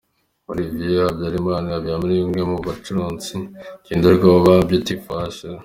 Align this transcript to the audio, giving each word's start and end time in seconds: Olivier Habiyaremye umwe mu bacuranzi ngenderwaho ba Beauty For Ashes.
Olivier 0.49 1.03
Habiyaremye 1.05 2.19
umwe 2.25 2.41
mu 2.49 2.57
bacuranzi 2.65 3.35
ngenderwaho 3.81 4.37
ba 4.45 4.55
Beauty 4.67 4.93
For 5.03 5.17
Ashes. 5.27 5.59